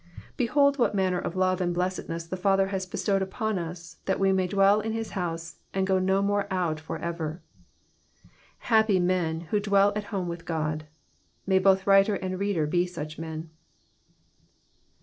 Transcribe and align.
Behold 0.35 0.79
what 0.79 0.95
manner 0.95 1.19
of 1.19 1.35
love 1.35 1.61
and 1.61 1.75
blessedness 1.75 2.25
the 2.25 2.35
Father 2.35 2.69
has 2.69 2.87
bestowed 2.87 3.21
up^^m 3.21 3.59
us 3.59 3.97
that 4.05 4.19
we 4.19 4.31
may 4.31 4.47
dwell 4.47 4.81
in 4.81 4.93
his 4.93 5.11
house, 5.11 5.57
and 5.75 5.85
go 5.85 5.99
no 5.99 6.23
more 6.23 6.47
out 6.51 6.79
for 6.79 6.97
ever. 6.97 7.43
Happy 8.65 8.99
men 8.99 9.41
who 9.51 9.59
dwell 9.59 9.93
at 9.95 10.05
home 10.05 10.27
with 10.27 10.43
God. 10.43 10.87
May 11.45 11.59
both 11.59 11.85
writer 11.85 12.15
and 12.15 12.39
reader 12.39 12.65
be 12.65 12.87
such 12.87 13.19
men. 13.19 13.51